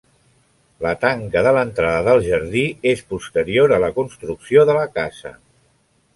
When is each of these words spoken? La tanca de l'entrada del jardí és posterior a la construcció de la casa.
La 0.85 0.93
tanca 1.03 1.43
de 1.47 1.51
l'entrada 1.57 2.01
del 2.07 2.25
jardí 2.29 2.65
és 2.93 3.05
posterior 3.15 3.75
a 3.77 3.81
la 3.85 3.93
construcció 4.01 4.67
de 4.73 4.79
la 4.81 4.89
casa. 4.99 5.37